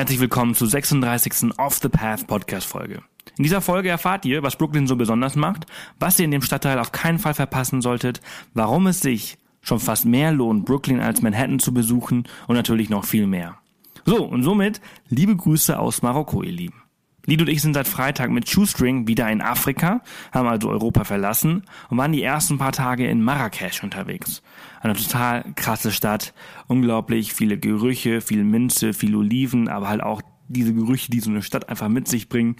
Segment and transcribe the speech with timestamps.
[0.00, 1.58] Herzlich willkommen zur 36.
[1.58, 3.02] Off the Path Podcast Folge.
[3.36, 5.66] In dieser Folge erfahrt ihr, was Brooklyn so besonders macht,
[5.98, 8.22] was ihr in dem Stadtteil auf keinen Fall verpassen solltet,
[8.54, 13.04] warum es sich schon fast mehr lohnt, Brooklyn als Manhattan zu besuchen und natürlich noch
[13.04, 13.58] viel mehr.
[14.06, 16.82] So, und somit liebe Grüße aus Marokko, ihr Lieben.
[17.26, 20.00] Lied und ich sind seit Freitag mit Shoestring wieder in Afrika,
[20.32, 24.42] haben also Europa verlassen und waren die ersten paar Tage in Marrakesch unterwegs.
[24.80, 26.32] Eine total krasse Stadt,
[26.66, 31.42] unglaublich viele Gerüche, viel Minze, viel Oliven, aber halt auch diese Gerüche, die so eine
[31.42, 32.56] Stadt einfach mit sich bringen.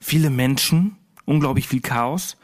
[0.00, 2.36] Viele Menschen, unglaublich viel Chaos.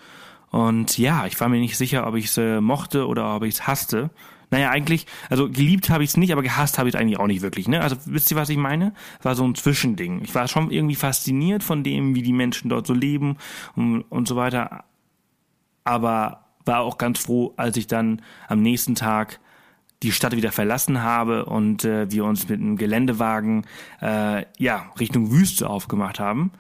[0.50, 3.54] Und ja, ich war mir nicht sicher, ob ich es äh, mochte oder ob ich
[3.54, 4.10] es hasste.
[4.54, 7.26] Naja, eigentlich, also geliebt habe ich es nicht, aber gehasst habe ich es eigentlich auch
[7.26, 7.66] nicht wirklich.
[7.66, 7.80] Ne?
[7.80, 8.94] Also wisst ihr, was ich meine?
[9.20, 10.22] War so ein Zwischending.
[10.22, 13.36] Ich war schon irgendwie fasziniert von dem, wie die Menschen dort so leben
[13.74, 14.84] und, und so weiter.
[15.82, 19.40] Aber war auch ganz froh, als ich dann am nächsten Tag
[20.04, 23.66] die Stadt wieder verlassen habe und äh, wir uns mit einem Geländewagen
[24.00, 26.52] äh, ja Richtung Wüste aufgemacht haben.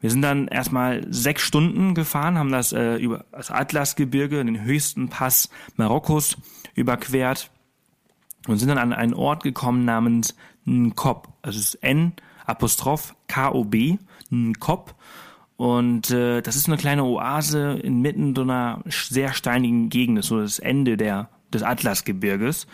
[0.00, 5.08] Wir sind dann erstmal sechs Stunden gefahren, haben das äh, über das Atlasgebirge, den höchsten
[5.08, 6.36] Pass Marokkos,
[6.78, 7.50] überquert
[8.46, 10.34] und sind dann an einen Ort gekommen namens
[10.66, 11.28] Nkop.
[11.42, 12.12] Es ist N
[12.46, 13.98] Apostroph K-O-B,
[14.30, 14.94] Nkop.
[15.56, 20.28] Und äh, das ist eine kleine Oase inmitten so einer sehr steinigen Gegend, das ist
[20.28, 22.66] so das Ende der, des Atlasgebirges.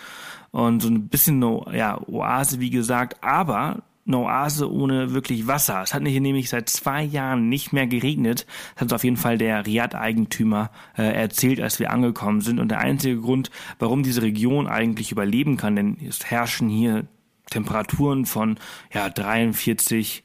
[0.50, 5.82] Und so ein bisschen eine ja, Oase, wie gesagt, aber eine Oase ohne wirklich Wasser.
[5.82, 8.46] Es hat hier nämlich seit zwei Jahren nicht mehr geregnet.
[8.74, 12.58] Das hat uns auf jeden Fall der Riad-Eigentümer äh, erzählt, als wir angekommen sind.
[12.58, 17.06] Und der einzige Grund, warum diese Region eigentlich überleben kann, denn es herrschen hier
[17.50, 18.58] Temperaturen von
[18.92, 20.24] ja 43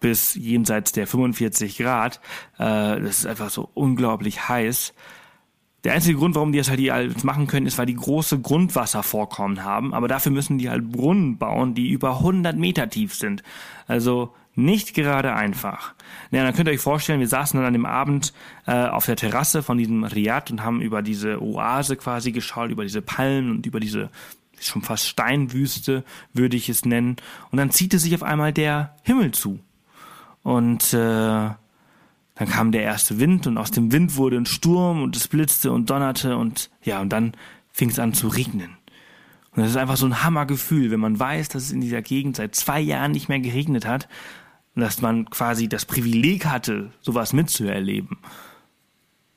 [0.00, 2.20] bis jenseits der 45 Grad.
[2.58, 4.94] Äh, das ist einfach so unglaublich heiß.
[5.86, 8.40] Der einzige Grund, warum die das halt hier alles machen können, ist, weil die große
[8.40, 9.94] Grundwasservorkommen haben.
[9.94, 13.44] Aber dafür müssen die halt Brunnen bauen, die über 100 Meter tief sind.
[13.86, 15.94] Also nicht gerade einfach.
[16.32, 18.32] Ja, dann könnt ihr euch vorstellen, wir saßen dann an dem Abend
[18.66, 22.82] äh, auf der Terrasse von diesem Riad und haben über diese Oase quasi geschaut, über
[22.82, 24.10] diese Palmen und über diese
[24.58, 26.02] schon fast Steinwüste,
[26.32, 27.14] würde ich es nennen.
[27.52, 29.60] Und dann zieht es sich auf einmal der Himmel zu.
[30.42, 31.50] Und äh,
[32.36, 35.72] dann kam der erste Wind und aus dem Wind wurde ein Sturm und es blitzte
[35.72, 37.32] und donnerte und ja, und dann
[37.72, 38.76] fing es an zu regnen.
[39.52, 42.36] Und das ist einfach so ein Hammergefühl, wenn man weiß, dass es in dieser Gegend
[42.36, 44.06] seit zwei Jahren nicht mehr geregnet hat
[44.74, 48.18] und dass man quasi das Privileg hatte, sowas mitzuerleben.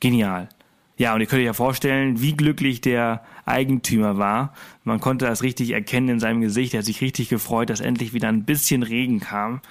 [0.02, 0.50] Genial.
[0.98, 4.54] Ja, und ihr könnt euch ja vorstellen, wie glücklich der Eigentümer war.
[4.84, 6.74] Man konnte das richtig erkennen in seinem Gesicht.
[6.74, 9.62] Er hat sich richtig gefreut, dass endlich wieder ein bisschen Regen kam.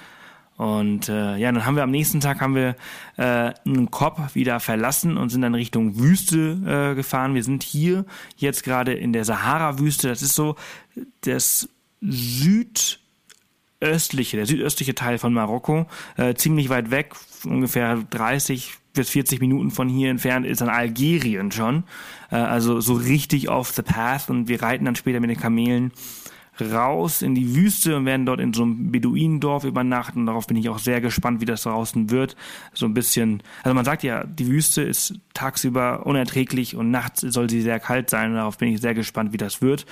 [0.58, 2.74] Und äh, ja, dann haben wir am nächsten Tag haben wir
[3.16, 7.36] äh, einen Kopf wieder verlassen und sind dann Richtung Wüste äh, gefahren.
[7.36, 8.04] Wir sind hier
[8.36, 10.08] jetzt gerade in der Sahara-Wüste.
[10.08, 10.56] Das ist so
[11.20, 11.68] das
[12.00, 12.76] südöstliche,
[14.36, 15.86] der südöstliche Teil von Marokko,
[16.16, 17.14] äh, ziemlich weit weg,
[17.44, 21.84] ungefähr 30 bis 40 Minuten von hier entfernt ist dann Algerien schon.
[22.32, 25.92] Äh, also so richtig off the path und wir reiten dann später mit den Kamelen
[26.60, 30.26] raus in die Wüste und werden dort in so einem Beduinendorf übernachten.
[30.26, 32.36] Darauf bin ich auch sehr gespannt, wie das draußen wird.
[32.74, 37.48] So ein bisschen, also man sagt ja, die Wüste ist tagsüber unerträglich und nachts soll
[37.48, 38.34] sie sehr kalt sein.
[38.34, 39.86] Darauf bin ich sehr gespannt, wie das wird.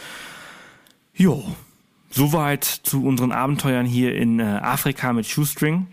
[1.15, 1.45] Jo,
[2.11, 5.87] soweit zu unseren Abenteuern hier in äh, Afrika mit Shoestring.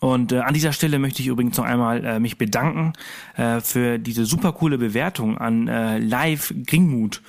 [0.00, 2.92] Und äh, an dieser Stelle möchte ich übrigens noch einmal äh, mich bedanken
[3.36, 7.22] äh, für diese super coole Bewertung an äh, Live Gringmut.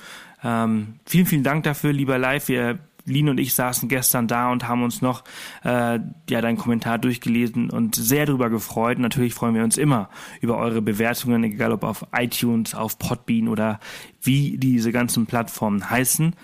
[0.46, 2.46] Ähm, vielen, vielen Dank dafür, lieber Live.
[2.46, 5.24] Wir Lin und ich saßen gestern da und haben uns noch
[5.64, 5.98] äh,
[6.28, 8.98] ja deinen Kommentar durchgelesen und sehr darüber gefreut.
[8.98, 10.08] Natürlich freuen wir uns immer
[10.40, 13.80] über eure Bewertungen, egal ob auf iTunes, auf Podbean oder
[14.22, 16.34] wie diese ganzen Plattformen heißen.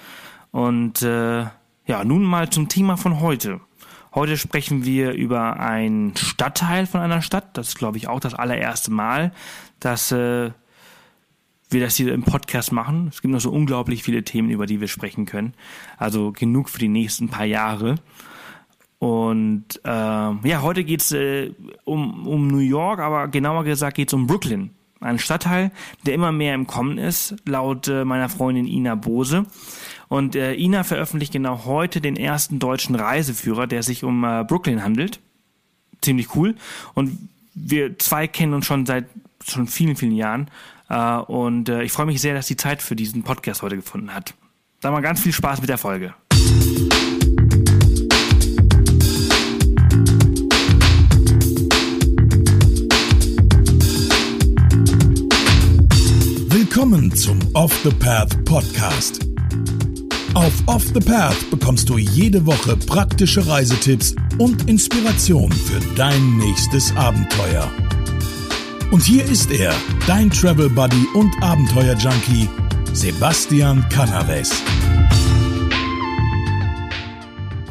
[0.52, 1.46] Und äh,
[1.86, 3.60] ja, nun mal zum Thema von heute.
[4.14, 7.56] Heute sprechen wir über einen Stadtteil von einer Stadt.
[7.56, 9.32] Das ist, glaube ich, auch das allererste Mal,
[9.80, 10.50] dass äh,
[11.72, 13.08] wir das hier im Podcast machen.
[13.08, 15.54] Es gibt noch so unglaublich viele Themen, über die wir sprechen können.
[15.96, 17.96] Also genug für die nächsten paar Jahre.
[18.98, 21.50] Und äh, ja, heute geht's äh,
[21.84, 24.70] um, um New York, aber genauer gesagt geht's um Brooklyn.
[25.00, 25.72] Ein Stadtteil,
[26.06, 29.46] der immer mehr im Kommen ist, laut äh, meiner Freundin Ina Bose.
[30.08, 34.84] Und äh, Ina veröffentlicht genau heute den ersten deutschen Reiseführer, der sich um äh, Brooklyn
[34.84, 35.18] handelt.
[36.00, 36.54] Ziemlich cool.
[36.94, 37.18] Und
[37.54, 39.06] wir zwei kennen uns schon seit
[39.50, 40.50] schon vielen, vielen Jahren.
[40.88, 44.14] Äh, und äh, ich freue mich sehr, dass die Zeit für diesen Podcast heute gefunden
[44.14, 44.34] hat.
[44.80, 46.14] Sag mal ganz viel Spaß mit der Folge.
[56.48, 59.20] Willkommen zum Off the Path Podcast.
[60.34, 66.96] Auf Off the Path bekommst du jede Woche praktische Reisetipps und Inspiration für dein nächstes
[66.96, 67.70] Abenteuer.
[68.92, 69.72] Und hier ist er,
[70.06, 72.46] dein Travel Buddy und Abenteuer Junkie,
[72.92, 74.62] Sebastian Canaves.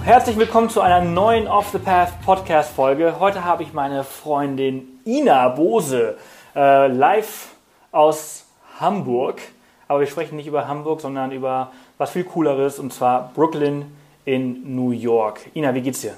[0.03, 3.19] Herzlich willkommen zu einer neuen Off the Path Podcast Folge.
[3.19, 6.17] Heute habe ich meine Freundin Ina Bose
[6.55, 7.49] äh, live
[7.91, 8.45] aus
[8.79, 9.41] Hamburg.
[9.87, 13.85] Aber wir sprechen nicht über Hamburg, sondern über was viel cooleres und zwar Brooklyn
[14.25, 15.41] in New York.
[15.53, 16.15] Ina, wie geht's dir?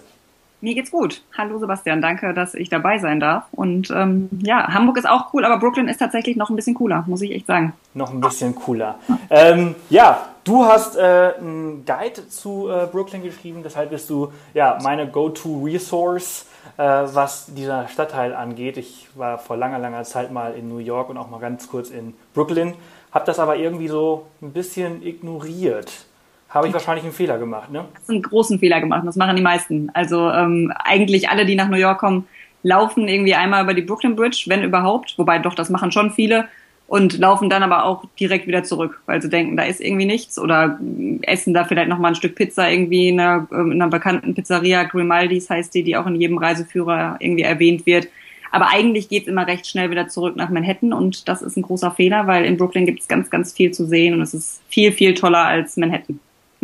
[0.64, 1.22] Mir geht's gut.
[1.38, 3.44] Hallo Sebastian, danke, dass ich dabei sein darf.
[3.52, 7.04] Und ähm, ja, Hamburg ist auch cool, aber Brooklyn ist tatsächlich noch ein bisschen cooler,
[7.06, 7.74] muss ich echt sagen.
[7.94, 8.96] Noch ein bisschen cooler.
[9.30, 14.78] ähm, ja, du hast äh, einen Guide zu äh, Brooklyn geschrieben, deshalb bist du ja
[14.82, 18.78] meine Go-to-Resource, äh, was dieser Stadtteil angeht.
[18.78, 21.90] Ich war vor langer, langer Zeit mal in New York und auch mal ganz kurz
[21.90, 22.74] in Brooklyn,
[23.12, 26.06] habe das aber irgendwie so ein bisschen ignoriert
[26.54, 27.86] habe ich wahrscheinlich einen Fehler gemacht, ne?
[27.94, 29.04] Das ist einen großen Fehler gemacht.
[29.06, 29.90] Das machen die meisten.
[29.94, 32.28] Also ähm, eigentlich alle, die nach New York kommen,
[32.62, 35.16] laufen irgendwie einmal über die Brooklyn Bridge, wenn überhaupt.
[35.18, 36.48] Wobei doch, das machen schon viele.
[36.86, 40.38] Und laufen dann aber auch direkt wieder zurück, weil sie denken, da ist irgendwie nichts.
[40.38, 40.80] Oder
[41.24, 44.84] essen da vielleicht nochmal ein Stück Pizza irgendwie in einer, in einer bekannten Pizzeria.
[44.84, 48.10] Grimaldis heißt die, die auch in jedem Reiseführer irgendwie erwähnt wird.
[48.52, 51.90] Aber eigentlich geht's immer recht schnell wieder zurück nach Manhattan und das ist ein großer
[51.90, 55.16] Fehler, weil in Brooklyn gibt's ganz, ganz viel zu sehen und es ist viel, viel
[55.16, 56.20] toller als Manhattan.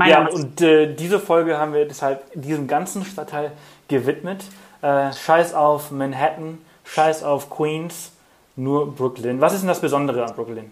[0.07, 3.51] Ja, und äh, diese Folge haben wir deshalb diesem ganzen Stadtteil
[3.87, 4.43] gewidmet.
[4.81, 8.11] Äh, scheiß auf Manhattan, scheiß auf Queens,
[8.55, 9.41] nur Brooklyn.
[9.41, 10.71] Was ist denn das Besondere an Brooklyn?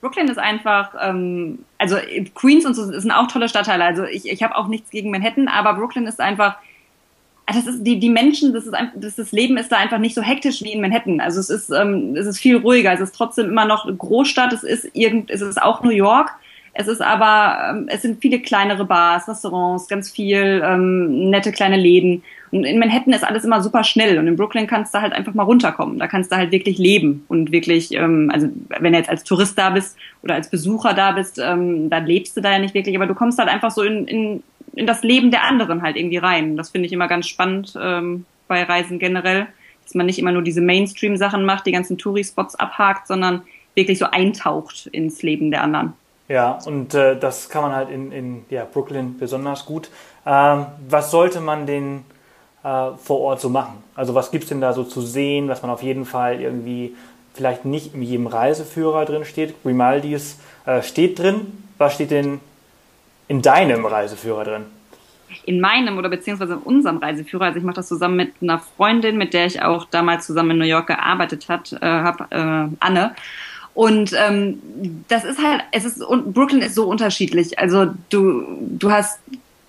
[0.00, 1.96] Brooklyn ist einfach, ähm, also
[2.34, 3.84] Queens und so sind auch tolle Stadtteile.
[3.84, 6.56] Also ich, ich habe auch nichts gegen Manhattan, aber Brooklyn ist einfach,
[7.46, 10.14] das ist die die Menschen, das ist einfach, das, das Leben ist da einfach nicht
[10.14, 11.20] so hektisch wie in Manhattan.
[11.20, 12.92] Also es ist ähm, es ist viel ruhiger.
[12.92, 14.52] Es ist trotzdem immer noch eine Großstadt.
[14.52, 16.30] Es ist irgend, es ist auch New York
[16.80, 21.76] es ist aber, ähm, es sind viele kleinere Bars, Restaurants, ganz viel ähm, nette kleine
[21.76, 22.22] Läden.
[22.52, 25.34] Und in Manhattan ist alles immer super schnell und in Brooklyn kannst du halt einfach
[25.34, 25.98] mal runterkommen.
[25.98, 29.58] Da kannst du halt wirklich leben und wirklich, ähm, also wenn du jetzt als Tourist
[29.58, 32.94] da bist oder als Besucher da bist, ähm, dann lebst du da ja nicht wirklich,
[32.94, 34.42] aber du kommst halt einfach so in, in,
[34.76, 36.56] in das Leben der anderen halt irgendwie rein.
[36.56, 39.48] Das finde ich immer ganz spannend ähm, bei Reisen generell,
[39.82, 43.42] dass man nicht immer nur diese Mainstream-Sachen macht, die ganzen Touri-Spots abhakt, sondern
[43.74, 45.94] wirklich so eintaucht ins Leben der anderen.
[46.28, 49.88] Ja, und äh, das kann man halt in, in ja, Brooklyn besonders gut.
[50.26, 52.04] Ähm, was sollte man denn
[52.62, 53.82] äh, vor Ort so machen?
[53.94, 56.94] Also was gibt es denn da so zu sehen, was man auf jeden Fall irgendwie
[57.32, 59.62] vielleicht nicht in jedem Reiseführer drin steht?
[59.62, 61.64] Grimaldis äh, steht drin.
[61.78, 62.40] Was steht denn
[63.28, 64.66] in deinem Reiseführer drin?
[65.44, 69.16] in meinem oder beziehungsweise in unserem Reiseführer, also ich mache das zusammen mit einer Freundin,
[69.16, 73.14] mit der ich auch damals zusammen in New York gearbeitet äh, habe, äh, Anne.
[73.78, 74.60] Und ähm,
[75.06, 77.60] das ist halt, es ist und Brooklyn ist so unterschiedlich.
[77.60, 79.20] Also du, du hast,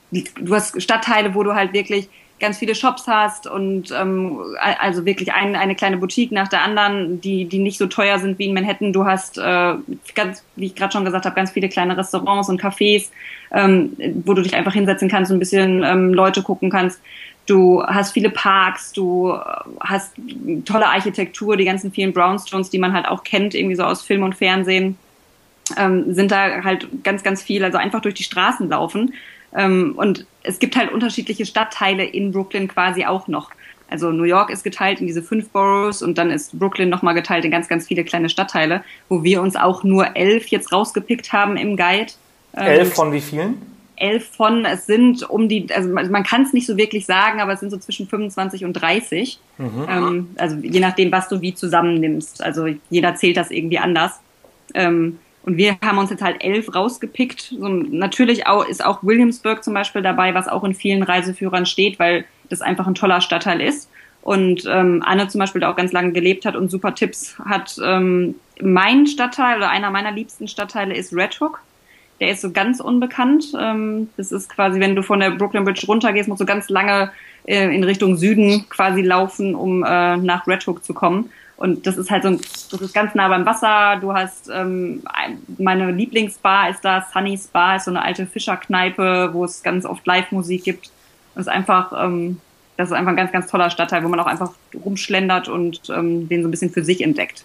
[0.10, 2.10] du hast Stadtteile, wo du halt wirklich
[2.40, 4.40] ganz viele Shops hast und ähm,
[4.80, 8.40] also wirklich ein, eine kleine Boutique nach der anderen, die, die nicht so teuer sind
[8.40, 8.94] wie in Manhattan.
[8.94, 9.76] Du hast äh,
[10.16, 13.10] ganz, wie ich gerade schon gesagt habe, ganz viele kleine Restaurants und Cafés,
[13.52, 13.96] ähm,
[14.26, 17.00] wo du dich einfach hinsetzen kannst und ein bisschen ähm, Leute gucken kannst.
[17.50, 19.36] Du hast viele Parks, du
[19.80, 20.14] hast
[20.66, 24.22] tolle Architektur, die ganzen vielen Brownstones, die man halt auch kennt, irgendwie so aus Film
[24.22, 25.00] und Fernsehen,
[25.76, 29.16] ähm, sind da halt ganz, ganz viel, also einfach durch die Straßen laufen.
[29.56, 33.50] Ähm, und es gibt halt unterschiedliche Stadtteile in Brooklyn quasi auch noch.
[33.90, 37.46] Also New York ist geteilt in diese fünf Boroughs und dann ist Brooklyn nochmal geteilt
[37.46, 41.58] in ganz, ganz viele kleine Stadtteile, wo wir uns auch nur elf jetzt rausgepickt haben
[41.58, 42.12] im Guide.
[42.54, 43.79] Elf ähm, von wie vielen?
[44.00, 47.42] Elf von, es sind um die, also man, man kann es nicht so wirklich sagen,
[47.42, 49.40] aber es sind so zwischen 25 und 30.
[49.58, 49.88] Mhm.
[49.90, 52.44] Ähm, also je nachdem, was du wie zusammennimmst.
[52.44, 54.20] Also jeder zählt das irgendwie anders.
[54.74, 57.56] Ähm, und wir haben uns jetzt halt elf rausgepickt.
[57.58, 61.98] So, natürlich auch, ist auch Williamsburg zum Beispiel dabei, was auch in vielen Reiseführern steht,
[62.00, 63.90] weil das einfach ein toller Stadtteil ist.
[64.22, 67.78] Und ähm, Anne zum Beispiel, der auch ganz lange gelebt hat und super Tipps hat.
[67.84, 71.62] Ähm, mein Stadtteil oder einer meiner liebsten Stadtteile ist Red Hook.
[72.20, 73.46] Der ist so ganz unbekannt.
[73.58, 77.12] Ähm, das ist quasi, wenn du von der Brooklyn Bridge runtergehst, musst du ganz lange
[77.46, 81.30] äh, in Richtung Süden quasi laufen, um äh, nach Red Hook zu kommen.
[81.56, 83.98] Und das ist halt so ein, das ist ganz nah beim Wasser.
[84.00, 85.04] Du hast ähm,
[85.58, 90.06] meine Lieblingsbar ist da, Sunny's Bar ist so eine alte Fischerkneipe, wo es ganz oft
[90.06, 90.90] Live-Musik gibt.
[91.36, 92.40] Das ist einfach, ähm,
[92.78, 94.52] das ist einfach ein ganz, ganz toller Stadtteil, wo man auch einfach
[94.86, 97.44] rumschlendert und ähm, den so ein bisschen für sich entdeckt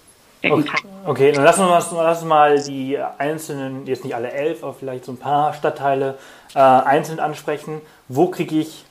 [0.52, 0.78] okay.
[1.06, 5.04] Okay, dann lassen wir mal, lassen mal die einzelnen, jetzt nicht alle elf, aber vielleicht
[5.04, 6.18] so ein paar Stadtteile
[6.54, 7.80] äh, einzeln ansprechen.
[8.08, 8.84] Wo kriege ich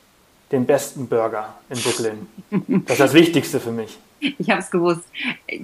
[0.52, 2.28] den besten Burger in Brooklyn?
[2.86, 3.98] Das ist das Wichtigste für mich.
[4.20, 5.04] Ich habe es gewusst.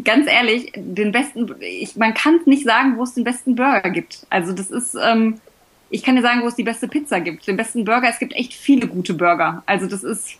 [0.03, 4.25] Ganz ehrlich, den besten, ich, man kann nicht sagen, wo es den besten Burger gibt.
[4.29, 5.39] Also das ist, ähm,
[5.89, 8.09] ich kann dir sagen, wo es die beste Pizza gibt, den besten Burger.
[8.09, 9.63] Es gibt echt viele gute Burger.
[9.65, 10.37] Also das ist,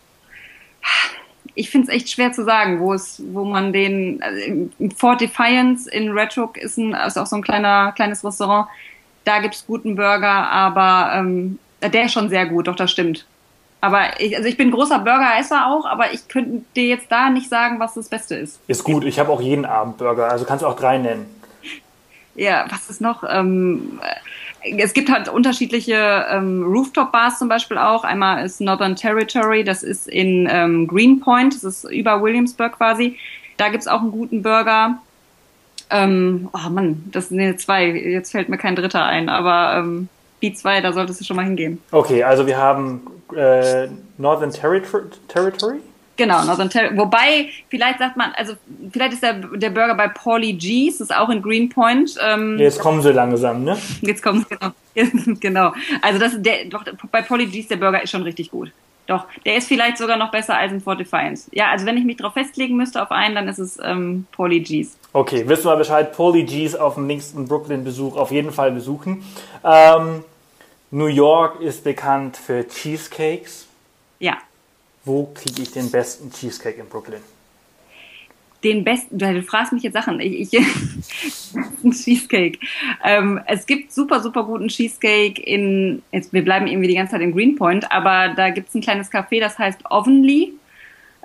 [1.60, 5.92] ich finde es echt schwer zu sagen, wo es, wo man den, also Fort Defiance
[5.92, 8.70] in Red Hook ist, ein, ist auch so ein kleiner, kleines Restaurant.
[9.26, 13.26] Da gibt es guten Burger, aber ähm, der ist schon sehr gut, doch das stimmt.
[13.82, 17.50] Aber ich, also ich bin großer Burgeresser auch, aber ich könnte dir jetzt da nicht
[17.50, 18.62] sagen, was das Beste ist.
[18.68, 21.26] Ist gut, ich habe auch jeden Abend Burger, also kannst du auch drei nennen.
[22.36, 23.26] Ja, was ist noch?
[23.30, 24.00] Ähm,
[24.62, 28.04] es gibt halt unterschiedliche ähm, Rooftop-Bars zum Beispiel auch.
[28.04, 33.18] Einmal ist Northern Territory, das ist in ähm, Greenpoint, das ist über Williamsburg quasi.
[33.58, 35.00] Da gibt's auch einen guten Burger.
[35.90, 37.88] Ähm, oh Mann, das sind jetzt zwei.
[37.88, 40.10] Jetzt fällt mir kein dritter ein, aber ähm,
[40.42, 41.82] die zwei, da solltest du schon mal hingehen.
[41.92, 43.02] Okay, also wir haben
[43.36, 43.88] äh,
[44.18, 45.06] Northern Territory.
[45.28, 45.80] Territory?
[46.20, 46.98] Genau, Northern Territory.
[46.98, 48.56] Wobei, vielleicht sagt man, also
[48.92, 52.16] vielleicht ist der, der Burger bei Paulie G's, ist auch in Greenpoint.
[52.22, 53.78] Ähm, jetzt kommen sie langsam, ne?
[54.02, 55.38] Jetzt kommen sie, genau.
[55.40, 55.74] genau.
[56.02, 58.74] Also das, der, doch, bei Paulie G's, der Burger ist schon richtig gut.
[59.08, 61.50] Doch, der ist vielleicht sogar noch besser als in Fort Defiance.
[61.54, 64.60] Ja, also wenn ich mich darauf festlegen müsste auf einen, dann ist es ähm, Paulie
[64.60, 64.98] G's.
[65.14, 66.12] Okay, wissen wir Bescheid.
[66.12, 69.24] Paulie G's auf dem nächsten Brooklyn-Besuch auf jeden Fall besuchen.
[69.64, 70.26] Ähm,
[70.92, 73.68] New York ist bekannt für Cheesecakes.
[74.20, 74.38] Ja.
[75.10, 77.22] Wo kriege ich den besten Cheesecake in Brooklyn?
[78.64, 80.20] Den besten, du fragst mich jetzt Sachen.
[80.20, 80.68] Ich, ich
[82.04, 82.60] Cheesecake.
[83.04, 87.22] Ähm, es gibt super, super guten Cheesecake in, jetzt, wir bleiben irgendwie die ganze Zeit
[87.22, 90.54] in Greenpoint, aber da gibt es ein kleines Café, das heißt Ovenly.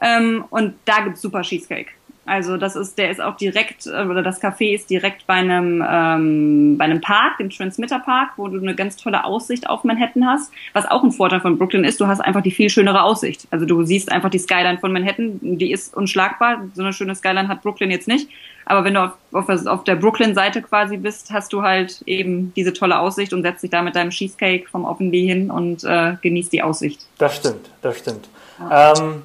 [0.01, 1.91] Ähm, und da gibt es super Cheesecake.
[2.27, 5.85] Also das ist, der ist auch direkt, äh, oder das Café ist direkt bei einem,
[5.87, 10.27] ähm, bei einem Park, dem Transmitter Park, wo du eine ganz tolle Aussicht auf Manhattan
[10.27, 10.53] hast.
[10.73, 13.47] Was auch ein Vorteil von Brooklyn ist, du hast einfach die viel schönere Aussicht.
[13.51, 16.65] Also du siehst einfach die Skyline von Manhattan, die ist unschlagbar.
[16.75, 18.29] So eine schöne Skyline hat Brooklyn jetzt nicht.
[18.67, 22.73] Aber wenn du auf, auf, auf der Brooklyn-Seite quasi bist, hast du halt eben diese
[22.73, 26.53] tolle Aussicht und setzt dich da mit deinem Cheesecake vom Offenly hin und äh, genießt
[26.53, 27.01] die Aussicht.
[27.19, 28.29] Das stimmt, das stimmt.
[28.59, 28.95] Ja.
[28.97, 29.23] Ähm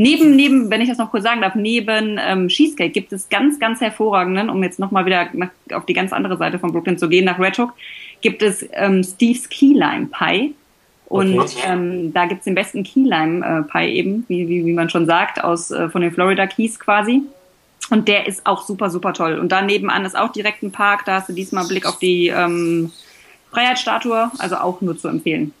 [0.00, 3.58] Neben, neben, wenn ich das noch kurz sagen darf, neben ähm, Cheesecake gibt es ganz,
[3.58, 7.08] ganz hervorragenden, um jetzt nochmal wieder nach, auf die ganz andere Seite von Brooklyn zu
[7.08, 7.74] gehen, nach Red Hook,
[8.20, 10.54] gibt es ähm, Steve's Key Lime Pie.
[11.06, 11.58] Und okay.
[11.66, 15.04] ähm, da gibt's den besten Key Lime äh, Pie eben, wie, wie, wie man schon
[15.06, 17.22] sagt, aus äh, von den Florida Keys quasi.
[17.90, 19.36] Und der ist auch super, super toll.
[19.36, 22.28] Und da nebenan ist auch direkt ein Park, da hast du diesmal Blick auf die
[22.28, 22.92] ähm,
[23.50, 25.52] Freiheitsstatue, also auch nur zu empfehlen.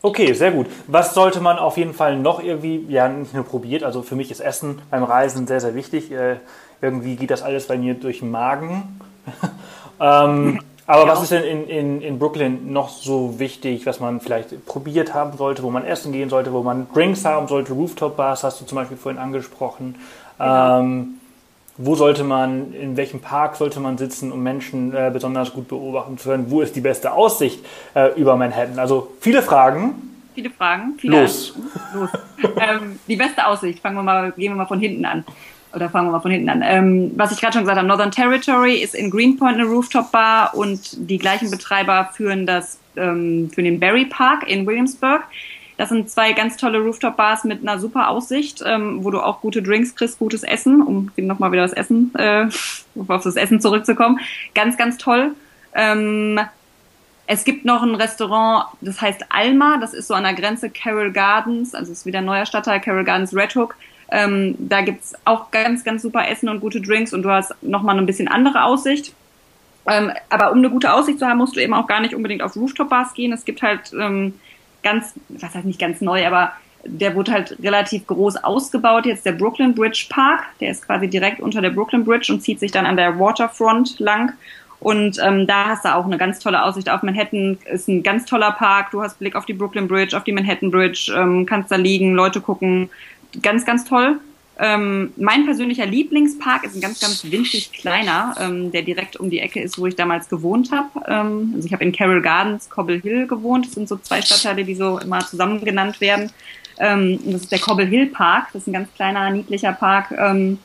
[0.00, 0.66] Okay, sehr gut.
[0.86, 4.30] Was sollte man auf jeden Fall noch irgendwie, ja, nicht nur probiert, also für mich
[4.30, 6.12] ist Essen beim Reisen sehr, sehr wichtig.
[6.12, 6.36] Äh,
[6.80, 9.00] irgendwie geht das alles bei mir durch den Magen.
[10.00, 11.08] ähm, aber ja.
[11.08, 15.36] was ist denn in, in, in Brooklyn noch so wichtig, was man vielleicht probiert haben
[15.36, 17.72] sollte, wo man essen gehen sollte, wo man Drinks haben sollte?
[17.72, 19.96] Rooftop-Bars hast du zum Beispiel vorhin angesprochen.
[20.38, 20.80] Genau.
[20.80, 21.20] Ähm,
[21.78, 26.18] wo sollte man, in welchem Park sollte man sitzen, um Menschen äh, besonders gut beobachten
[26.18, 26.50] zu können?
[26.50, 28.78] Wo ist die beste Aussicht äh, über Manhattan?
[28.78, 29.94] Also viele Fragen.
[30.34, 30.94] Viele Fragen.
[30.98, 31.54] Viele Los.
[31.94, 32.10] Los.
[32.60, 35.24] ähm, die beste Aussicht, fangen wir mal, gehen wir mal von hinten an.
[35.72, 36.62] Oder fangen wir mal von hinten an.
[36.64, 41.08] Ähm, was ich gerade schon gesagt habe, Northern Territory ist in Greenpoint eine Rooftop-Bar und
[41.08, 45.22] die gleichen Betreiber führen das ähm, für den Berry Park in Williamsburg.
[45.78, 49.62] Das sind zwei ganz tolle Rooftop-Bars mit einer super Aussicht, ähm, wo du auch gute
[49.62, 52.48] Drinks kriegst, gutes Essen, um nochmal wieder das Essen, äh,
[53.08, 54.18] auf das Essen zurückzukommen.
[54.54, 55.32] Ganz, ganz toll.
[55.74, 56.40] Ähm,
[57.28, 61.12] es gibt noch ein Restaurant, das heißt Alma, das ist so an der Grenze Carroll
[61.12, 63.76] Gardens, also ist wieder ein neuer Stadtteil, Carroll Gardens Red Hook.
[64.10, 67.96] Ähm, da gibt's auch ganz, ganz super Essen und gute Drinks und du hast nochmal
[67.96, 69.12] eine bisschen andere Aussicht.
[69.86, 72.42] Ähm, aber um eine gute Aussicht zu haben, musst du eben auch gar nicht unbedingt
[72.42, 73.32] auf Rooftop-Bars gehen.
[73.32, 74.34] Es gibt halt ähm,
[74.82, 76.52] ganz, was heißt nicht ganz neu, aber
[76.84, 79.06] der wurde halt relativ groß ausgebaut.
[79.06, 82.60] Jetzt der Brooklyn Bridge Park, der ist quasi direkt unter der Brooklyn Bridge und zieht
[82.60, 84.32] sich dann an der Waterfront lang.
[84.80, 87.58] Und ähm, da hast du auch eine ganz tolle Aussicht auf Manhattan.
[87.70, 88.92] Ist ein ganz toller Park.
[88.92, 92.14] Du hast Blick auf die Brooklyn Bridge, auf die Manhattan Bridge, ähm, kannst da liegen,
[92.14, 92.88] Leute gucken.
[93.42, 94.20] Ganz, ganz toll.
[94.60, 99.38] Ähm, mein persönlicher Lieblingspark ist ein ganz, ganz winzig kleiner, ähm, der direkt um die
[99.38, 100.88] Ecke ist, wo ich damals gewohnt habe.
[101.06, 103.66] Ähm, also ich habe in Carroll Gardens, Cobble Hill gewohnt.
[103.66, 106.32] Das sind so zwei Stadtteile, die so immer zusammen genannt werden.
[106.78, 108.48] Ähm, das ist der Cobble Hill Park.
[108.52, 110.58] Das ist ein ganz kleiner, niedlicher Park, ähm,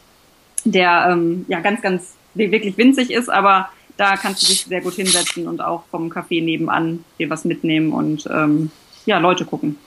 [0.65, 4.95] der ähm, ja ganz, ganz wirklich winzig ist, aber da kannst du dich sehr gut
[4.95, 8.27] hinsetzen und auch vom Café nebenan dir was mitnehmen und
[9.05, 9.77] ja, Leute gucken.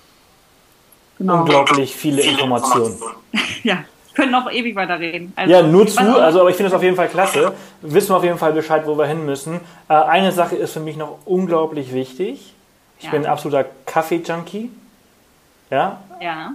[1.18, 1.40] Genau.
[1.40, 2.94] Unglaublich viele Informationen.
[3.64, 3.84] ja,
[4.16, 5.32] können noch ewig weiterreden.
[5.36, 7.52] Also, ja, nur zu, also aber ich finde es auf jeden Fall klasse.
[7.82, 9.60] Wissen wir auf jeden Fall Bescheid, wo wir hin müssen.
[9.88, 12.54] Äh, eine Sache ist für mich noch unglaublich wichtig.
[12.98, 13.10] Ich ja.
[13.10, 14.70] bin ein absoluter Kaffee-Junkie.
[15.70, 16.00] Ja?
[16.20, 16.52] Ja.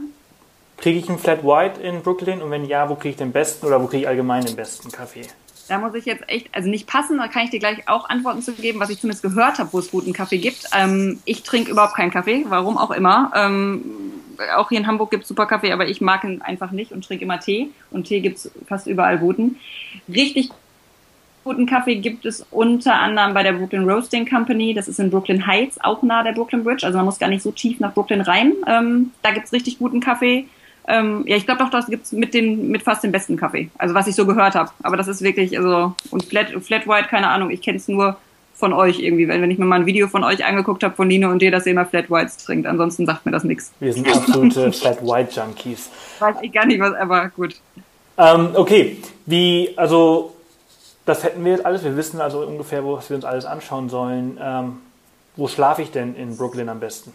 [0.77, 2.41] Kriege ich einen Flat White in Brooklyn?
[2.41, 4.91] Und wenn ja, wo kriege ich den besten oder wo kriege ich allgemein den besten
[4.91, 5.27] Kaffee?
[5.67, 8.41] Da muss ich jetzt echt, also nicht passen, da kann ich dir gleich auch Antworten
[8.41, 10.65] zu geben, was ich zumindest gehört habe, wo es guten Kaffee gibt.
[10.75, 13.31] Ähm, ich trinke überhaupt keinen Kaffee, warum auch immer.
[13.35, 13.83] Ähm,
[14.55, 17.05] auch hier in Hamburg gibt es super Kaffee, aber ich mag ihn einfach nicht und
[17.05, 17.69] trinke immer Tee.
[17.91, 19.57] Und Tee gibt es fast überall guten.
[20.07, 20.49] Richtig
[21.43, 24.73] guten Kaffee gibt es unter anderem bei der Brooklyn Roasting Company.
[24.73, 26.85] Das ist in Brooklyn Heights, auch nahe der Brooklyn Bridge.
[26.85, 28.53] Also man muss gar nicht so tief nach Brooklyn rein.
[28.67, 30.47] Ähm, da gibt es richtig guten Kaffee.
[30.87, 33.69] Ähm, ja, ich glaube doch, das gibt's mit mit fast dem besten Kaffee.
[33.77, 34.71] Also was ich so gehört habe.
[34.83, 38.17] Aber das ist wirklich, also und Flat, Flat White, keine Ahnung, ich kenne es nur
[38.61, 39.27] von euch irgendwie.
[39.27, 41.51] Wenn, wenn ich mir mal ein Video von euch angeguckt habe von Nino und dir,
[41.51, 42.65] dass ihr immer Flat Whites trinkt.
[42.65, 43.73] Ansonsten sagt mir das nichts.
[43.81, 45.89] Wir sind absolute Flat White Junkies.
[46.19, 47.55] Weiß ich gar nicht was, aber gut.
[48.17, 50.35] Ähm, okay, wie, also
[51.05, 51.83] das hätten wir jetzt alles.
[51.83, 54.37] Wir wissen also ungefähr, was wir uns alles anschauen sollen.
[54.41, 54.77] Ähm,
[55.35, 57.11] wo schlafe ich denn in Brooklyn am besten?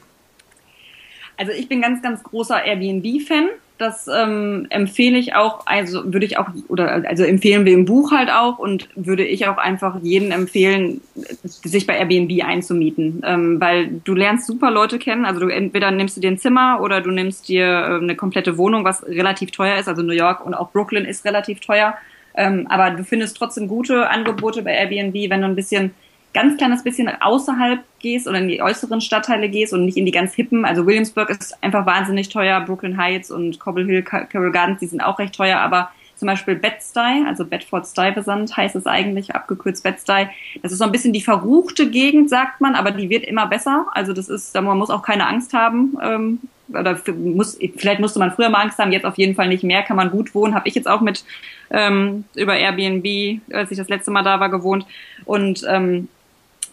[1.37, 3.49] Also ich bin ganz, ganz großer Airbnb-Fan.
[3.78, 8.11] Das ähm, empfehle ich auch, also würde ich auch, oder also empfehlen wir im Buch
[8.11, 11.02] halt auch und würde ich auch einfach jedem empfehlen,
[11.42, 13.23] sich bei Airbnb einzumieten.
[13.26, 15.26] Ähm, weil du lernst super Leute kennen.
[15.26, 18.56] Also du entweder nimmst du dir ein Zimmer oder du nimmst dir äh, eine komplette
[18.56, 19.88] Wohnung, was relativ teuer ist.
[19.88, 21.97] Also New York und auch Brooklyn ist relativ teuer.
[22.35, 25.92] Ähm, aber du findest trotzdem gute Angebote bei Airbnb, wenn du ein bisschen
[26.37, 30.12] ganz kleines bisschen außerhalb gehst oder in die äußeren Stadtteile gehst und nicht in die
[30.12, 30.66] ganz hippen.
[30.66, 35.00] Also Williamsburg ist einfach wahnsinnig teuer, Brooklyn Heights und Cobble Hill, Carroll Gardens, die sind
[35.00, 40.28] auch recht teuer, aber zum Beispiel Bed-Stuy, also Bedford-Stuy-Versand heißt es eigentlich, abgekürzt Bed-Stuy.
[40.62, 43.87] Das ist so ein bisschen die verruchte Gegend, sagt man, aber die wird immer besser.
[43.93, 45.97] Also das ist, man muss auch keine Angst haben.
[46.02, 49.62] Ähm, oder muss, vielleicht musste man früher mal Angst haben, jetzt auf jeden Fall nicht
[49.62, 50.55] mehr, kann man gut wohnen.
[50.55, 51.25] Habe ich jetzt auch mit
[51.71, 54.87] ähm, über Airbnb, als ich das letzte Mal da war, gewohnt.
[55.25, 56.09] Und ähm,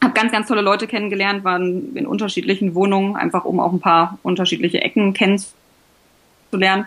[0.04, 4.20] habe ganz, ganz tolle Leute kennengelernt, waren in unterschiedlichen Wohnungen, einfach um auch ein paar
[4.24, 6.86] unterschiedliche Ecken kennenzulernen.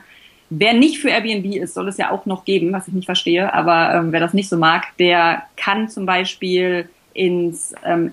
[0.49, 3.53] Wer nicht für Airbnb ist, soll es ja auch noch geben, was ich nicht verstehe,
[3.53, 8.13] aber ähm, wer das nicht so mag, der kann zum Beispiel ins ähm,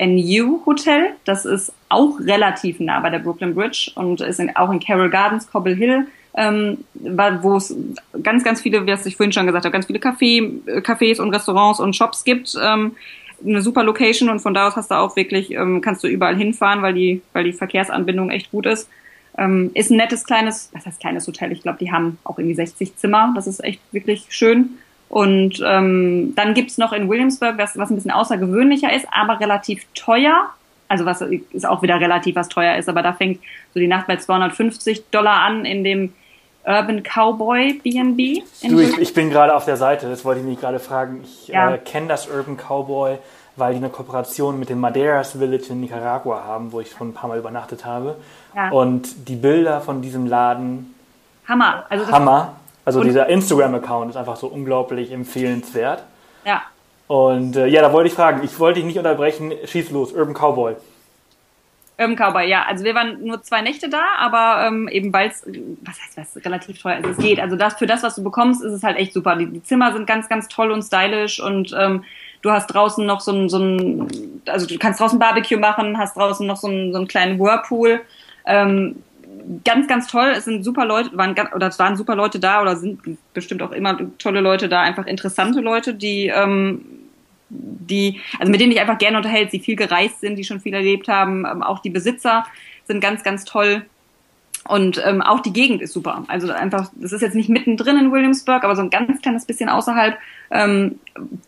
[0.00, 1.10] NU Hotel.
[1.24, 5.10] Das ist auch relativ nah bei der Brooklyn Bridge und ist in, auch in Carroll
[5.10, 7.76] Gardens, Cobble Hill, ähm, wo es
[8.22, 11.78] ganz, ganz viele, wie ich vorhin schon gesagt habe, ganz viele Café, Cafés und Restaurants
[11.78, 12.56] und Shops gibt.
[12.60, 12.96] Ähm,
[13.44, 16.36] eine super Location und von da aus hast du auch wirklich, ähm, kannst du überall
[16.36, 18.88] hinfahren, weil die, weil die Verkehrsanbindung echt gut ist.
[19.38, 21.52] Ähm, ist ein nettes kleines, was heißt kleines Hotel?
[21.52, 23.32] Ich glaube, die haben auch irgendwie 60 Zimmer.
[23.34, 24.78] Das ist echt wirklich schön.
[25.08, 29.84] Und ähm, dann gibt's noch in Williamsburg, was, was ein bisschen außergewöhnlicher ist, aber relativ
[29.94, 30.50] teuer.
[30.88, 33.40] Also was ist auch wieder relativ, was teuer ist, aber da fängt
[33.74, 36.12] so die Nacht bei 250 Dollar an in dem
[36.64, 38.42] Urban Cowboy B&B.
[38.62, 41.22] Du, ich, ich, bin gerade auf der Seite, das wollte ich mich gerade fragen.
[41.24, 41.74] Ich ja.
[41.74, 43.18] äh, kenne das Urban Cowboy,
[43.56, 47.14] weil die eine Kooperation mit dem Madeiras Village in Nicaragua haben, wo ich schon ein
[47.14, 48.16] paar Mal übernachtet habe.
[48.54, 48.70] Ja.
[48.70, 50.94] Und die Bilder von diesem Laden...
[51.48, 51.84] Hammer.
[51.88, 52.56] Also Hammer.
[52.84, 56.02] Also dieser Instagram-Account ist einfach so unglaublich empfehlenswert.
[56.44, 56.62] Ja.
[57.06, 60.34] Und äh, ja, da wollte ich fragen, ich wollte dich nicht unterbrechen, schieß los, Urban
[60.34, 60.76] Cowboy.
[62.00, 62.64] Urban Cowboy, ja.
[62.66, 65.44] Also wir waren nur zwei Nächte da, aber ähm, eben weil es,
[65.82, 67.38] was heißt das, relativ teuer ist, es geht.
[67.38, 69.36] Also das für das, was du bekommst, ist es halt echt super.
[69.36, 72.04] Die, die Zimmer sind ganz, ganz toll und stylisch und ähm,
[72.42, 74.08] du hast draußen noch so ein, so ein,
[74.46, 78.00] also du kannst draußen Barbecue machen, hast draußen noch so, ein, so einen kleinen Whirlpool.
[78.46, 79.02] Ähm,
[79.64, 80.32] ganz, ganz toll.
[80.34, 83.00] Es sind super Leute, waren oder es waren super Leute da oder sind
[83.34, 86.99] bestimmt auch immer tolle Leute da, einfach interessante Leute, die ähm,
[87.50, 90.74] die, also mit denen ich einfach gerne unterhält, die viel gereist sind, die schon viel
[90.74, 91.44] erlebt haben.
[91.44, 92.46] Ähm, auch die Besitzer
[92.86, 93.84] sind ganz, ganz toll.
[94.68, 96.24] Und ähm, auch die Gegend ist super.
[96.28, 99.68] Also einfach, das ist jetzt nicht mittendrin in Williamsburg, aber so ein ganz kleines bisschen
[99.68, 100.16] außerhalb.
[100.50, 101.00] Ähm,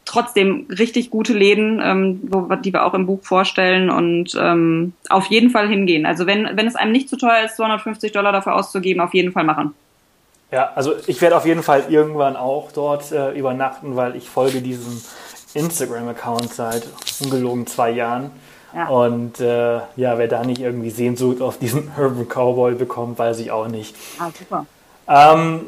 [0.05, 5.27] trotzdem richtig gute Läden, ähm, wo, die wir auch im Buch vorstellen und ähm, auf
[5.27, 6.07] jeden Fall hingehen.
[6.07, 9.33] Also wenn, wenn es einem nicht zu teuer ist, 250 Dollar dafür auszugeben, auf jeden
[9.33, 9.75] Fall machen.
[10.51, 14.61] Ja, also ich werde auf jeden Fall irgendwann auch dort äh, übernachten, weil ich folge
[14.61, 15.01] diesem
[15.55, 16.87] Instagram-Account seit
[17.23, 18.31] ungelogen zwei Jahren.
[18.75, 18.89] Ja.
[18.89, 23.51] Und äh, ja, wer da nicht irgendwie Sehnsucht auf diesen Urban Cowboy bekommt, weiß ich
[23.51, 23.95] auch nicht.
[24.19, 24.67] Ah, super.
[25.09, 25.67] Ähm,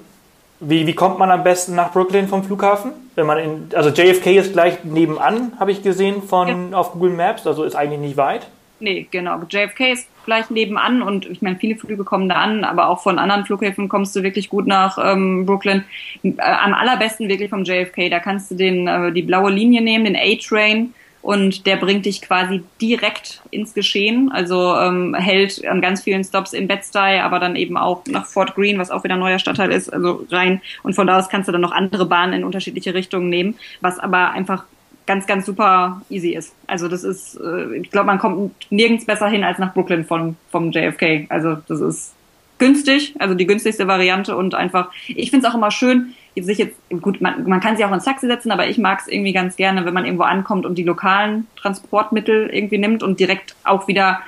[0.61, 2.93] wie, wie kommt man am besten nach Brooklyn vom Flughafen?
[3.15, 6.79] Wenn man in, also JFK ist gleich nebenan, habe ich gesehen von ja.
[6.79, 8.47] auf Google Maps, also ist eigentlich nicht weit.
[8.85, 9.41] Nee, genau.
[9.49, 13.19] JFK ist gleich nebenan und ich meine, viele Flüge kommen da an, aber auch von
[13.19, 15.85] anderen Flughäfen kommst du wirklich gut nach ähm, Brooklyn.
[16.23, 18.11] Äh, am allerbesten wirklich vom JFK.
[18.11, 20.93] Da kannst du den, äh, die blaue Linie nehmen, den A-Train
[21.23, 24.31] und der bringt dich quasi direkt ins Geschehen.
[24.31, 28.55] Also ähm, hält an ganz vielen Stops in Bed-Stuy, aber dann eben auch nach Fort
[28.55, 30.61] Greene, was auch wieder ein neuer Stadtteil ist, also rein.
[30.83, 33.99] Und von da aus kannst du dann noch andere Bahnen in unterschiedliche Richtungen nehmen, was
[33.99, 34.65] aber einfach
[35.07, 36.55] ganz, ganz super easy ist.
[36.67, 40.37] Also das ist, äh, ich glaube, man kommt nirgends besser hin als nach Brooklyn vom,
[40.51, 41.27] vom JFK.
[41.29, 42.15] Also das ist
[42.59, 46.77] günstig, also die günstigste Variante und einfach, ich finde es auch immer schön, sich jetzt,
[47.01, 49.57] gut, man, man kann sich auch ins Taxi setzen, aber ich mag es irgendwie ganz
[49.57, 54.21] gerne, wenn man irgendwo ankommt und die lokalen Transportmittel irgendwie nimmt und direkt auch wieder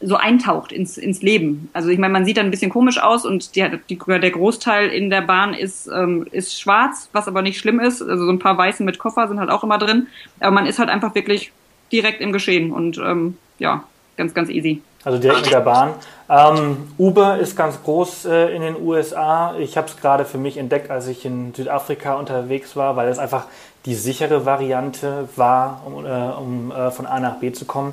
[0.00, 1.70] so eintaucht ins, ins Leben.
[1.72, 4.88] Also ich meine, man sieht dann ein bisschen komisch aus und die, die, der Großteil
[4.88, 8.02] in der Bahn ist, ähm, ist schwarz, was aber nicht schlimm ist.
[8.02, 10.08] Also so ein paar Weiße mit Koffer sind halt auch immer drin.
[10.40, 11.52] Aber man ist halt einfach wirklich
[11.92, 13.84] direkt im Geschehen und ähm, ja,
[14.16, 14.82] ganz, ganz easy.
[15.04, 15.94] Also direkt mit der Bahn.
[16.28, 19.54] Ähm, Uber ist ganz groß äh, in den USA.
[19.58, 23.18] Ich habe es gerade für mich entdeckt, als ich in Südafrika unterwegs war, weil es
[23.18, 23.44] einfach
[23.84, 27.92] die sichere Variante war, um, äh, um äh, von A nach B zu kommen.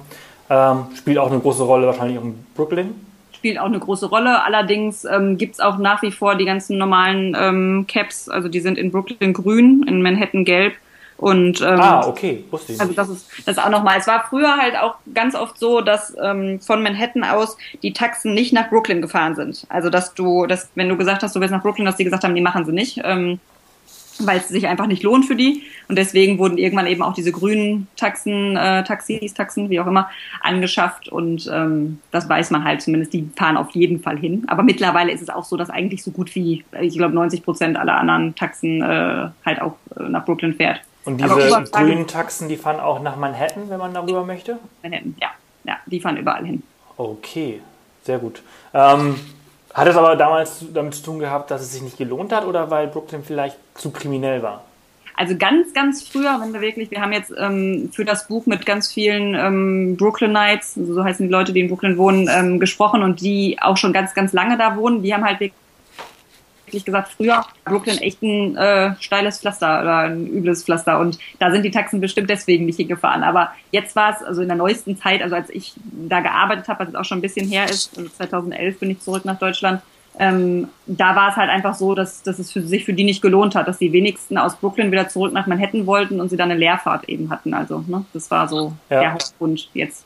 [0.52, 2.94] Ähm, spielt auch eine große Rolle wahrscheinlich in Brooklyn.
[3.32, 4.44] Spielt auch eine große Rolle.
[4.44, 8.28] Allerdings ähm, gibt es auch nach wie vor die ganzen normalen ähm, Caps.
[8.28, 10.74] Also die sind in Brooklyn grün, in Manhattan gelb.
[11.16, 12.82] Und, ähm, ah, okay, wusste ich.
[12.82, 13.98] Also das ist das auch nochmal.
[13.98, 18.34] Es war früher halt auch ganz oft so, dass ähm, von Manhattan aus die Taxen
[18.34, 19.66] nicht nach Brooklyn gefahren sind.
[19.70, 22.26] Also dass du, dass, wenn du gesagt hast, du willst nach Brooklyn, dass die gesagt
[22.26, 23.00] haben, die machen sie nicht.
[23.06, 23.40] Ähm,
[24.20, 25.64] weil es sich einfach nicht lohnt für die.
[25.88, 30.10] Und deswegen wurden irgendwann eben auch diese grünen Taxen, äh, Taxis, Taxen, wie auch immer,
[30.42, 31.10] angeschafft.
[31.10, 34.44] Und ähm, das weiß man halt zumindest, die fahren auf jeden Fall hin.
[34.48, 37.78] Aber mittlerweile ist es auch so, dass eigentlich so gut wie, ich glaube, 90 Prozent
[37.78, 40.82] aller anderen Taxen äh, halt auch äh, nach Brooklyn fährt.
[41.04, 44.60] Und diese grünen Taxen, die fahren auch nach Manhattan, wenn man darüber möchte?
[44.84, 45.30] Manhattan, ja.
[45.64, 46.64] Ja, die fahren überall hin.
[46.98, 47.62] Okay,
[48.04, 48.42] sehr gut.
[48.74, 49.16] Ähm,
[49.74, 52.70] hat es aber damals damit zu tun gehabt, dass es sich nicht gelohnt hat oder
[52.70, 54.64] weil Brooklyn vielleicht zu kriminell war?
[55.16, 58.66] Also ganz, ganz früher, wenn wir wirklich, wir haben jetzt ähm, für das Buch mit
[58.66, 63.22] ganz vielen ähm, Brooklynites, so heißen die Leute, die in Brooklyn wohnen, ähm, gesprochen und
[63.22, 65.04] die auch schon ganz, ganz lange da wohnen.
[65.04, 65.61] Die haben halt wirklich
[66.72, 71.52] wirklich gesagt, früher Brooklyn echt ein äh, steiles Pflaster oder ein übles Pflaster und da
[71.52, 73.24] sind die Taxen bestimmt deswegen nicht hingefahren.
[73.24, 76.80] Aber jetzt war es, also in der neuesten Zeit, also als ich da gearbeitet habe,
[76.80, 79.82] was jetzt auch schon ein bisschen her ist, also 2011 bin ich zurück nach Deutschland,
[80.20, 83.22] ähm, da war es halt einfach so, dass, dass es für sich für die nicht
[83.22, 86.52] gelohnt hat, dass die wenigsten aus Brooklyn wieder zurück nach Manhattan wollten und sie dann
[86.52, 87.54] eine Leerfahrt eben hatten.
[87.54, 89.00] Also ne, das war so ja.
[89.00, 90.06] der Hauptgrund jetzt.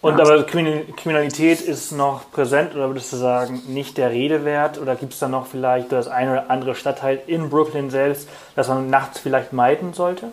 [0.00, 0.24] Und ja.
[0.24, 4.80] aber Kriminalität ist noch präsent oder würdest du sagen, nicht der Rede wert?
[4.80, 8.68] Oder gibt es da noch vielleicht das eine oder andere Stadtteil in Brooklyn selbst, das
[8.68, 10.28] man nachts vielleicht meiden sollte?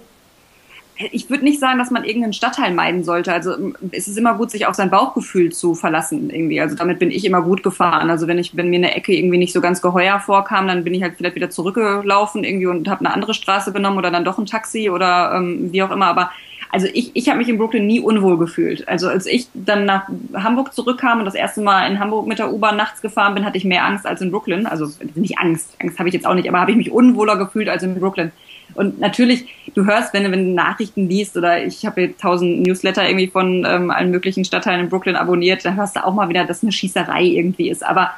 [1.12, 3.34] Ich würde nicht sagen, dass man irgendeinen Stadtteil meiden sollte.
[3.34, 3.54] Also
[3.92, 6.62] es ist immer gut, sich auf sein Bauchgefühl zu verlassen irgendwie.
[6.62, 8.10] Also damit bin ich immer gut gefahren.
[8.10, 10.94] Also wenn ich, wenn mir eine Ecke irgendwie nicht so ganz geheuer vorkam, dann bin
[10.94, 14.38] ich halt vielleicht wieder zurückgelaufen irgendwie und habe eine andere Straße genommen oder dann doch
[14.38, 16.06] ein Taxi oder ähm, wie auch immer.
[16.06, 16.32] Aber
[16.76, 18.86] also ich, ich habe mich in Brooklyn nie unwohl gefühlt.
[18.86, 22.52] Also als ich dann nach Hamburg zurückkam und das erste Mal in Hamburg mit der
[22.52, 24.66] U-Bahn nachts gefahren bin, hatte ich mehr Angst als in Brooklyn.
[24.66, 27.70] Also nicht Angst, Angst habe ich jetzt auch nicht, aber habe ich mich unwohler gefühlt
[27.70, 28.34] als in Brooklyn.
[28.74, 33.28] Und natürlich, du hörst, wenn, wenn du Nachrichten liest oder ich habe tausend Newsletter irgendwie
[33.28, 36.62] von ähm, allen möglichen Stadtteilen in Brooklyn abonniert, dann hörst du auch mal wieder, dass
[36.62, 37.86] eine Schießerei irgendwie ist.
[37.86, 38.12] Aber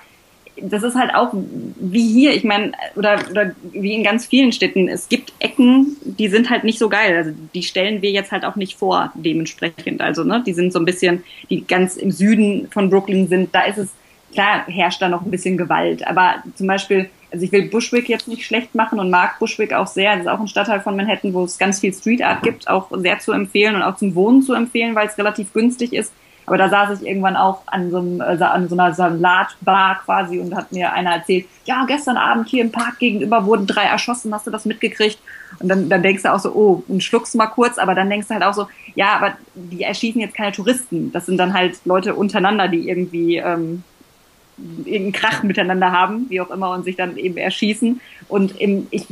[0.59, 4.87] das ist halt auch wie hier, ich meine, oder, oder wie in ganz vielen Städten,
[4.87, 7.15] es gibt Ecken, die sind halt nicht so geil.
[7.15, 10.01] Also die stellen wir jetzt halt auch nicht vor, dementsprechend.
[10.01, 13.65] Also, ne, die sind so ein bisschen, die ganz im Süden von Brooklyn sind, da
[13.65, 13.89] ist es,
[14.33, 16.05] klar herrscht da noch ein bisschen Gewalt.
[16.05, 19.87] Aber zum Beispiel, also ich will Bushwick jetzt nicht schlecht machen und mag Bushwick auch
[19.87, 20.13] sehr.
[20.13, 22.89] Das ist auch ein Stadtteil von Manhattan, wo es ganz viel Street Art gibt, auch
[22.91, 26.11] sehr zu empfehlen und auch zum Wohnen zu empfehlen, weil es relativ günstig ist
[26.47, 30.39] aber da saß ich irgendwann auch an so, einem, äh, an so einer Salatbar quasi
[30.39, 34.33] und hat mir einer erzählt, ja, gestern Abend hier im Park gegenüber wurden drei erschossen,
[34.33, 35.19] hast du das mitgekriegt?
[35.59, 38.29] Und dann, dann denkst du auch so, oh, und schluckst mal kurz, aber dann denkst
[38.29, 41.11] du halt auch so, ja, aber die erschießen jetzt keine Touristen.
[41.11, 43.83] Das sind dann halt Leute untereinander, die irgendwie ähm,
[44.57, 47.99] irgendeinen Krach miteinander haben, wie auch immer, und sich dann eben erschießen.
[48.29, 49.05] Und im, ich,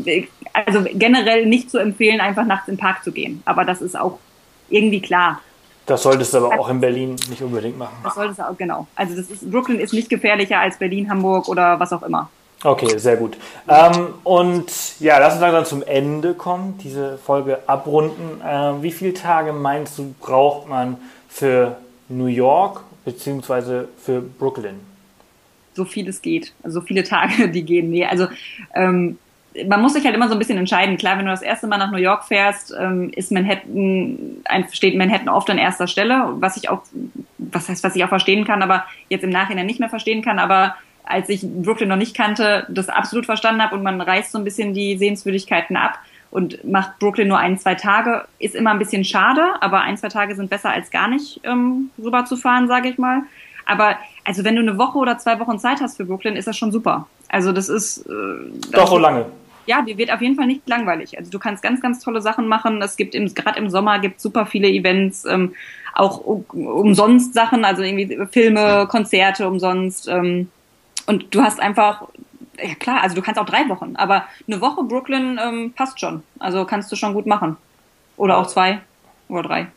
[0.54, 3.44] also generell nicht zu empfehlen, einfach nachts im Park zu gehen.
[3.44, 4.20] Aber das ist auch
[4.70, 5.42] irgendwie klar.
[5.86, 7.96] Das solltest du aber auch in Berlin nicht unbedingt machen.
[8.04, 8.88] Das solltest du auch, genau.
[8.96, 12.30] Also das ist, Brooklyn ist nicht gefährlicher als Berlin, Hamburg oder was auch immer.
[12.64, 13.38] Okay, sehr gut.
[13.68, 18.42] Ähm, und ja, lass uns langsam zum Ende kommen, diese Folge abrunden.
[18.44, 20.98] Ähm, wie viele Tage meinst du, braucht man
[21.30, 21.78] für
[22.10, 23.84] New York bzw.
[24.04, 24.80] für Brooklyn?
[25.76, 26.54] So viel es geht.
[26.64, 27.92] Also so viele Tage, die gehen.
[27.92, 28.28] Nee, also
[28.74, 29.20] ähm,
[29.68, 30.98] man muss sich halt immer so ein bisschen entscheiden.
[30.98, 35.30] Klar, wenn du das erste Mal nach New York fährst, ähm, ist Manhattan, steht Manhattan
[35.30, 36.82] oft an erster Stelle, was ich auch,
[37.38, 40.40] was heißt, was ich auch verstehen kann, aber jetzt im Nachhinein nicht mehr verstehen kann,
[40.40, 44.40] aber als ich Brooklyn noch nicht kannte, das absolut verstanden habe und man reißt so
[44.40, 46.00] ein bisschen die Sehenswürdigkeiten ab
[46.32, 50.10] und macht Brooklyn nur ein, zwei Tage, ist immer ein bisschen schade, aber ein, zwei
[50.10, 53.22] Tage sind besser als gar nicht ähm, rüber zu fahren, sage ich mal.
[53.68, 56.58] Aber also wenn du eine Woche oder zwei Wochen Zeit hast für Brooklyn, ist das
[56.58, 57.08] schon super.
[57.30, 59.28] Also das ist äh, doch so lange
[59.66, 61.18] ja, die wird auf jeden Fall nicht langweilig.
[61.18, 62.82] Also du kannst ganz, ganz tolle Sachen machen.
[62.82, 65.56] Es gibt im, gerade im Sommer gibt super viele Events, ähm,
[65.94, 70.08] auch umsonst Sachen, also irgendwie Filme, Konzerte umsonst.
[70.08, 70.50] Ähm,
[71.08, 72.08] und du hast einfach
[72.62, 76.24] ja klar, also du kannst auch drei Wochen, aber eine Woche Brooklyn ähm, passt schon.
[76.40, 77.58] Also kannst du schon gut machen.
[78.18, 78.80] Oder auch zwei
[79.30, 79.68] oder drei.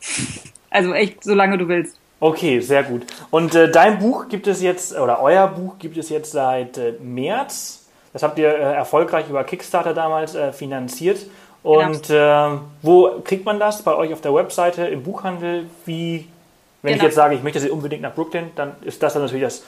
[0.70, 2.00] Also echt, solange du willst.
[2.18, 3.06] Okay, sehr gut.
[3.30, 6.94] Und äh, dein Buch gibt es jetzt, oder euer Buch gibt es jetzt seit äh,
[7.00, 7.83] März.
[8.14, 11.18] Das habt ihr äh, erfolgreich über Kickstarter damals äh, finanziert.
[11.62, 12.60] Und genau.
[12.80, 13.82] wo kriegt man das?
[13.82, 15.66] Bei euch auf der Webseite, im Buchhandel?
[15.84, 16.28] Wie,
[16.82, 16.96] wenn genau.
[16.96, 19.64] ich jetzt sage, ich möchte sie unbedingt nach Brooklyn, dann ist das dann natürlich das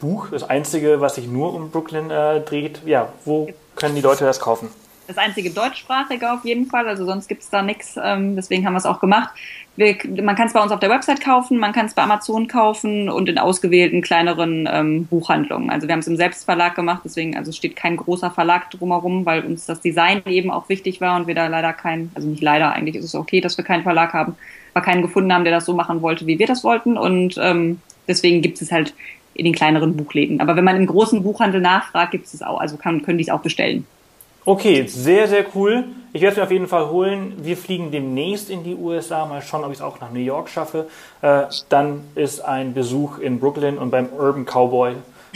[0.00, 2.80] Buch, das einzige, was sich nur um Brooklyn äh, dreht.
[2.84, 4.68] Ja, wo können die Leute das kaufen?
[5.06, 7.98] Das einzige deutschsprachige auf jeden Fall, also sonst gibt es da nichts.
[8.02, 9.30] Ähm, deswegen haben wir es auch gemacht.
[9.76, 12.46] Wir, man kann es bei uns auf der Website kaufen, man kann es bei Amazon
[12.46, 15.68] kaufen und in ausgewählten kleineren ähm, Buchhandlungen.
[15.68, 19.44] Also wir haben es im Selbstverlag gemacht, deswegen also steht kein großer Verlag drumherum, weil
[19.44, 22.72] uns das Design eben auch wichtig war und wir da leider keinen, also nicht leider,
[22.72, 24.36] eigentlich ist es okay, dass wir keinen Verlag haben,
[24.72, 26.96] aber keinen gefunden haben, der das so machen wollte, wie wir das wollten.
[26.96, 28.94] Und ähm, deswegen gibt es halt
[29.34, 30.40] in den kleineren Buchläden.
[30.40, 33.24] Aber wenn man im großen Buchhandel nachfragt, gibt es es auch, also kann, können die
[33.24, 33.84] es auch bestellen.
[34.44, 35.84] Okay, sehr, sehr cool.
[36.12, 37.34] Ich werde es mir auf jeden Fall holen.
[37.38, 39.26] Wir fliegen demnächst in die USA.
[39.26, 40.86] Mal schauen, ob ich es auch nach New York schaffe.
[41.22, 44.94] Äh, dann ist ein Besuch in Brooklyn und beim Urban Cowboy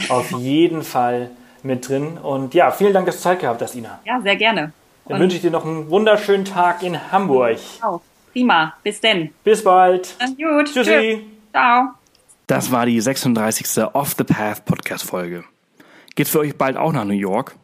[0.09, 1.31] auf jeden Fall
[1.63, 2.17] mit drin.
[2.17, 3.99] Und ja, vielen Dank, dass du Zeit gehabt hast, Ina.
[4.05, 4.71] Ja, sehr gerne.
[5.05, 7.57] Dann und wünsche ich dir noch einen wunderschönen Tag in Hamburg.
[7.81, 8.01] Auch.
[8.31, 8.73] Prima.
[8.83, 9.31] Bis denn.
[9.43, 10.15] Bis bald.
[10.19, 10.67] Dann gut.
[10.67, 10.91] Tschüssi.
[10.91, 11.19] Tschüss.
[11.51, 11.89] Ciao.
[12.47, 13.83] Das war die 36.
[13.93, 15.43] Off the Path Podcast Folge.
[16.15, 17.55] Geht's für euch bald auch nach New York?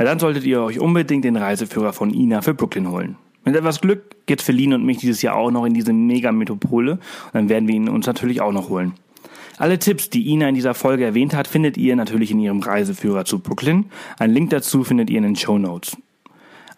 [0.00, 3.16] Na dann solltet ihr euch unbedingt den Reiseführer von Ina für Brooklyn holen.
[3.44, 6.92] Mit etwas Glück geht's für Lin und mich dieses Jahr auch noch in diese Mega-Metropole
[6.92, 7.00] und
[7.34, 8.94] dann werden wir ihn uns natürlich auch noch holen.
[9.58, 13.26] Alle Tipps, die Ina in dieser Folge erwähnt hat, findet ihr natürlich in ihrem Reiseführer
[13.26, 13.90] zu Brooklyn.
[14.18, 15.98] Ein Link dazu findet ihr in den Show Notes.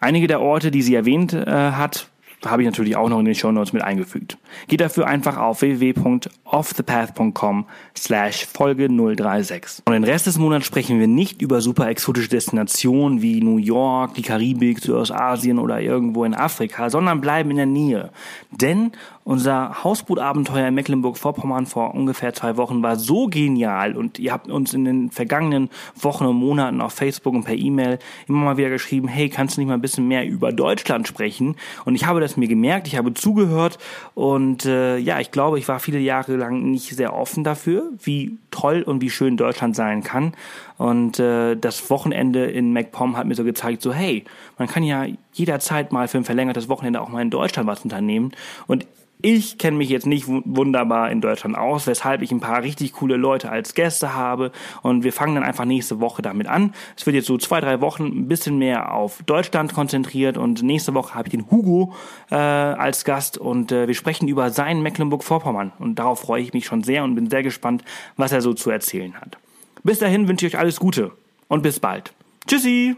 [0.01, 2.09] Einige der Orte, die sie erwähnt äh, hat,
[2.45, 4.37] habe ich natürlich auch noch in den Show Notes mit eingefügt.
[4.67, 9.83] Geht dafür einfach auf www.offthepath.com slash Folge 036.
[9.85, 14.15] Und den Rest des Monats sprechen wir nicht über super exotische Destinationen wie New York,
[14.15, 18.09] die Karibik, Südostasien oder irgendwo in Afrika, sondern bleiben in der Nähe.
[18.51, 18.91] Denn
[19.23, 24.73] unser Hausbootabenteuer in Mecklenburg-Vorpommern vor ungefähr zwei Wochen war so genial und ihr habt uns
[24.73, 29.07] in den vergangenen Wochen und Monaten auf Facebook und per E-Mail immer mal wieder geschrieben,
[29.07, 31.55] hey, kannst du nicht mal ein bisschen mehr über Deutschland sprechen?
[31.85, 33.77] Und ich habe das mir gemerkt, ich habe zugehört
[34.13, 38.37] und äh, ja, ich glaube, ich war viele Jahre lang nicht sehr offen dafür, wie
[38.51, 40.33] toll und wie schön Deutschland sein kann.
[40.77, 44.25] Und äh, das Wochenende in MacPom hat mir so gezeigt, so hey,
[44.57, 48.31] man kann ja jederzeit mal für ein verlängertes Wochenende auch mal in Deutschland was unternehmen.
[48.67, 48.85] Und
[49.25, 53.15] ich kenne mich jetzt nicht wunderbar in Deutschland aus, weshalb ich ein paar richtig coole
[53.15, 56.73] Leute als Gäste habe und wir fangen dann einfach nächste Woche damit an.
[56.97, 60.93] Es wird jetzt so zwei, drei Wochen ein bisschen mehr auf Deutschland konzentriert und nächste
[60.93, 61.93] Woche habe ich den Hugo
[62.31, 66.65] äh, als Gast und äh, wir sprechen über sein Mecklenburg-Vorpommern und darauf freue ich mich
[66.65, 67.85] schon sehr und bin sehr gespannt,
[68.17, 69.37] was er so zu erzählen hat.
[69.83, 71.11] Bis dahin wünsche ich euch alles Gute
[71.49, 72.13] und bis bald.
[72.47, 72.95] Tschüssi!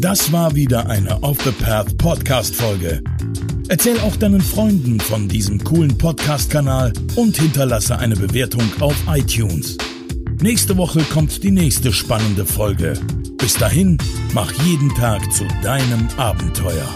[0.00, 3.02] Das war wieder eine Off the Path Podcast Folge.
[3.68, 9.76] Erzähl auch deinen Freunden von diesem coolen Podcast-Kanal und hinterlasse eine Bewertung auf iTunes.
[10.40, 12.94] Nächste Woche kommt die nächste spannende Folge.
[13.36, 13.98] Bis dahin,
[14.32, 16.88] mach jeden Tag zu deinem Abenteuer.